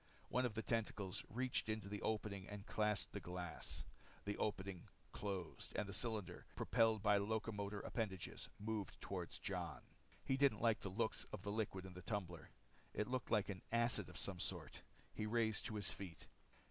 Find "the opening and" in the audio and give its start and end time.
1.87-2.65